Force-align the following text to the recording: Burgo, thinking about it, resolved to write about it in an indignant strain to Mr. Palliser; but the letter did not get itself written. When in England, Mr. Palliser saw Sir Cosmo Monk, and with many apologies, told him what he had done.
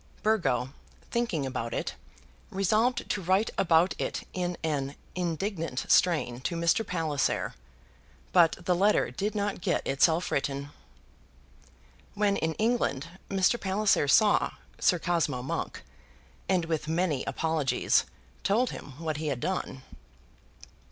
Burgo, 0.23 0.73
thinking 1.11 1.45
about 1.45 1.75
it, 1.75 1.93
resolved 2.49 3.07
to 3.07 3.21
write 3.21 3.51
about 3.55 3.93
it 3.99 4.27
in 4.33 4.57
an 4.63 4.95
indignant 5.13 5.85
strain 5.89 6.39
to 6.41 6.55
Mr. 6.55 6.83
Palliser; 6.83 7.53
but 8.33 8.53
the 8.65 8.73
letter 8.75 9.11
did 9.11 9.35
not 9.35 9.61
get 9.61 9.85
itself 9.85 10.31
written. 10.31 10.71
When 12.15 12.35
in 12.37 12.55
England, 12.55 13.09
Mr. 13.29 13.61
Palliser 13.61 14.07
saw 14.07 14.53
Sir 14.79 14.97
Cosmo 14.97 15.43
Monk, 15.43 15.83
and 16.49 16.65
with 16.65 16.87
many 16.87 17.23
apologies, 17.25 18.05
told 18.43 18.71
him 18.71 18.93
what 18.97 19.17
he 19.17 19.27
had 19.27 19.39
done. 19.39 19.83